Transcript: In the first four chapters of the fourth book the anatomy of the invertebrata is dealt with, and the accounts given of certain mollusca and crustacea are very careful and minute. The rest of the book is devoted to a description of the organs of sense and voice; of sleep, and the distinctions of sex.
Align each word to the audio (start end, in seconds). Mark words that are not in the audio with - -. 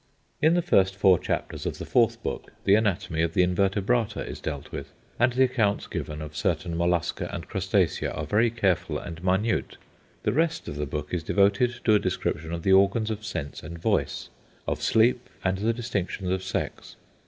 In 0.41 0.55
the 0.55 0.63
first 0.63 0.95
four 0.95 1.19
chapters 1.19 1.67
of 1.67 1.77
the 1.77 1.85
fourth 1.85 2.23
book 2.23 2.51
the 2.63 2.73
anatomy 2.73 3.21
of 3.21 3.35
the 3.35 3.43
invertebrata 3.45 4.27
is 4.27 4.39
dealt 4.39 4.71
with, 4.71 4.91
and 5.19 5.31
the 5.33 5.43
accounts 5.43 5.85
given 5.85 6.23
of 6.23 6.35
certain 6.35 6.75
mollusca 6.75 7.29
and 7.31 7.47
crustacea 7.47 8.09
are 8.09 8.25
very 8.25 8.49
careful 8.49 8.97
and 8.97 9.23
minute. 9.23 9.77
The 10.23 10.33
rest 10.33 10.67
of 10.67 10.75
the 10.77 10.87
book 10.87 11.13
is 11.13 11.21
devoted 11.21 11.81
to 11.83 11.93
a 11.93 11.99
description 11.99 12.51
of 12.51 12.63
the 12.63 12.73
organs 12.73 13.11
of 13.11 13.23
sense 13.23 13.61
and 13.61 13.77
voice; 13.77 14.29
of 14.67 14.81
sleep, 14.81 15.29
and 15.43 15.59
the 15.59 15.71
distinctions 15.71 16.31
of 16.31 16.41
sex. 16.41 16.95